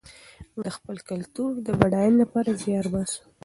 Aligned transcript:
موږ 0.53 0.63
د 0.65 0.69
خپل 0.77 0.97
کلتور 1.09 1.51
د 1.65 1.67
بډاینې 1.79 2.17
لپاره 2.21 2.57
زیار 2.61 2.85
باسو. 2.93 3.21